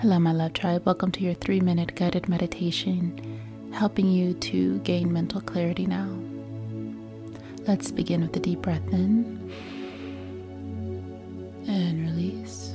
Hello, 0.00 0.18
my 0.18 0.32
love 0.32 0.54
tribe. 0.54 0.86
Welcome 0.86 1.12
to 1.12 1.20
your 1.20 1.34
three 1.34 1.60
minute 1.60 1.94
guided 1.94 2.26
meditation, 2.26 3.70
helping 3.70 4.08
you 4.08 4.32
to 4.32 4.78
gain 4.78 5.12
mental 5.12 5.42
clarity 5.42 5.84
now. 5.84 6.08
Let's 7.68 7.90
begin 7.90 8.22
with 8.22 8.34
a 8.34 8.40
deep 8.40 8.62
breath 8.62 8.90
in 8.94 9.52
and 11.68 12.00
release. 12.00 12.72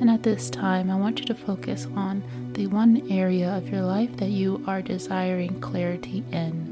And 0.00 0.10
at 0.10 0.24
this 0.24 0.50
time, 0.50 0.90
I 0.90 0.96
want 0.96 1.20
you 1.20 1.26
to 1.26 1.34
focus 1.36 1.86
on 1.94 2.24
the 2.54 2.66
one 2.66 3.06
area 3.08 3.48
of 3.56 3.68
your 3.68 3.82
life 3.82 4.16
that 4.16 4.30
you 4.30 4.64
are 4.66 4.82
desiring 4.82 5.60
clarity 5.60 6.24
in. 6.32 6.71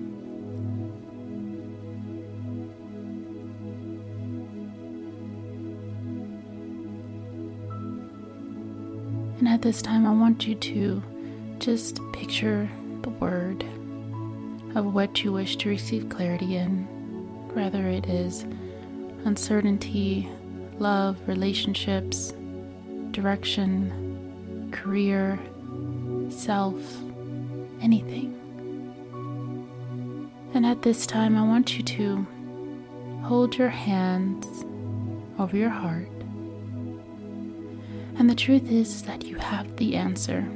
And 9.41 9.48
at 9.48 9.62
this 9.62 9.80
time, 9.80 10.06
I 10.06 10.12
want 10.12 10.46
you 10.46 10.55
to 10.55 11.02
just 11.60 11.98
picture 12.12 12.69
the 13.00 13.08
word 13.08 13.62
of 14.74 14.92
what 14.92 15.24
you 15.24 15.32
wish 15.32 15.56
to 15.56 15.70
receive 15.70 16.10
clarity 16.10 16.56
in. 16.56 16.84
Whether 17.55 17.86
it 17.86 18.05
is 18.05 18.42
uncertainty, 19.24 20.28
love, 20.78 21.16
relationships, 21.27 22.34
direction, 23.12 24.69
career, 24.72 25.38
self, 26.28 26.75
anything. 27.80 28.36
And 30.52 30.66
at 30.66 30.82
this 30.82 31.06
time, 31.06 31.34
I 31.34 31.47
want 31.48 31.78
you 31.78 31.82
to 31.82 32.27
hold 33.22 33.56
your 33.56 33.70
hands 33.70 34.66
over 35.38 35.56
your 35.56 35.70
heart 35.70 36.19
and 38.20 38.28
the 38.28 38.34
truth 38.34 38.70
is 38.70 39.00
that 39.04 39.24
you 39.24 39.36
have 39.36 39.76
the 39.78 39.96
answer. 39.96 40.46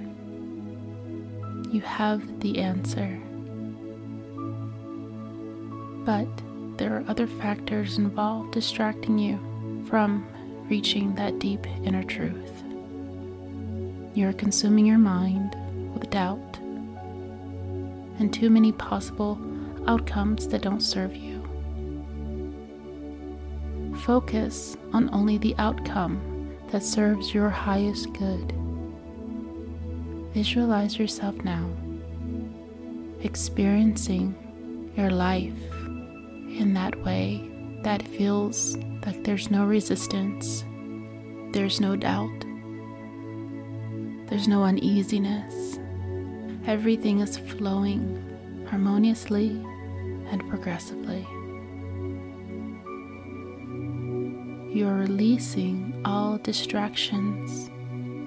You 1.70 1.80
have 1.80 2.40
the 2.40 2.58
answer. 2.58 3.18
But 6.04 6.28
there 6.76 6.94
are 6.94 7.04
other 7.08 7.26
factors 7.26 7.96
involved 7.96 8.52
distracting 8.52 9.18
you 9.18 9.38
from 9.88 10.28
reaching 10.68 11.14
that 11.14 11.38
deep 11.38 11.66
inner 11.84 12.02
truth. 12.02 12.52
You're 14.14 14.34
consuming 14.34 14.84
your 14.84 14.98
mind 14.98 15.56
with 15.94 16.10
doubt 16.10 16.58
and 18.18 18.30
too 18.30 18.50
many 18.50 18.72
possible 18.72 19.38
outcomes 19.86 20.48
that 20.48 20.60
don't 20.60 20.82
serve 20.82 21.16
you. 21.16 21.40
Focus 24.02 24.76
on 24.92 25.08
only 25.14 25.38
the 25.38 25.54
outcome 25.56 26.33
that 26.75 26.83
serves 26.83 27.33
your 27.33 27.48
highest 27.48 28.12
good. 28.14 28.53
Visualize 30.34 30.98
yourself 30.98 31.37
now 31.44 31.71
experiencing 33.22 34.34
your 34.97 35.09
life 35.09 35.72
in 36.59 36.75
that 36.75 37.00
way 37.04 37.48
that 37.84 38.03
feels 38.03 38.76
like 39.06 39.22
there's 39.22 39.53
no 39.53 39.65
resistance, 39.65 40.65
there's 41.53 41.81
no 41.81 41.94
doubt, 41.94 42.41
there's 44.28 44.48
no 44.48 44.65
uneasiness. 44.65 45.78
Everything 46.66 47.21
is 47.21 47.38
flowing 47.38 48.66
harmoniously 48.69 49.50
and 50.32 50.41
progressively. 50.50 51.25
You're 54.74 54.94
releasing 54.94 56.02
all 56.04 56.36
distractions 56.38 57.70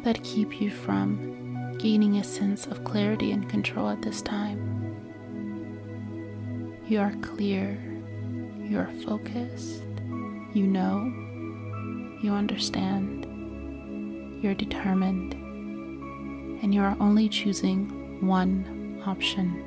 that 0.06 0.24
keep 0.24 0.62
you 0.62 0.72
from 0.72 1.76
gaining 1.78 2.20
a 2.20 2.24
sense 2.24 2.68
of 2.68 2.86
clarity 2.86 3.34
and 3.34 3.50
control 3.50 3.90
at 3.90 4.02
this 4.02 4.22
time. 4.22 4.96
You 6.88 7.02
are 7.02 7.12
clear, 7.22 7.78
you 8.62 8.80
are 8.80 8.90
focused, 9.06 9.84
you 10.54 10.68
know, 10.68 11.12
you 12.24 12.32
understand, 12.32 13.26
you're 14.42 14.56
determined, 14.56 15.34
and 16.64 16.74
you 16.74 16.80
are 16.80 16.96
only 17.02 17.28
choosing 17.28 18.26
one 18.26 19.04
option. 19.06 19.66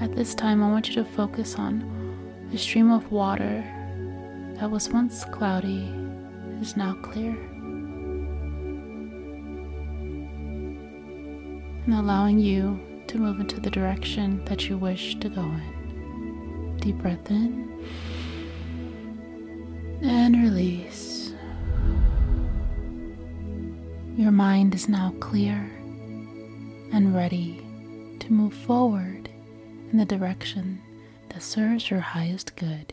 At 0.00 0.16
this 0.16 0.34
time, 0.34 0.62
I 0.62 0.70
want 0.70 0.88
you 0.88 0.94
to 0.94 1.04
focus 1.04 1.56
on 1.56 2.48
a 2.54 2.56
stream 2.56 2.90
of 2.90 3.12
water 3.12 3.70
that 4.60 4.70
was 4.70 4.90
once 4.90 5.24
cloudy 5.24 5.90
is 6.60 6.76
now 6.76 6.92
clear. 7.00 7.30
And 11.86 11.94
allowing 11.94 12.38
you 12.38 12.78
to 13.06 13.16
move 13.16 13.40
into 13.40 13.58
the 13.58 13.70
direction 13.70 14.44
that 14.44 14.68
you 14.68 14.76
wish 14.76 15.14
to 15.20 15.30
go 15.30 15.40
in. 15.40 16.76
Deep 16.78 16.98
breath 16.98 17.30
in 17.30 17.70
and 20.02 20.36
release. 20.42 21.32
Your 24.14 24.30
mind 24.30 24.74
is 24.74 24.90
now 24.90 25.14
clear 25.20 25.70
and 26.92 27.16
ready 27.16 27.64
to 28.18 28.30
move 28.30 28.52
forward 28.52 29.30
in 29.90 29.96
the 29.96 30.04
direction 30.04 30.82
that 31.30 31.42
serves 31.42 31.88
your 31.88 32.00
highest 32.00 32.56
good. 32.56 32.92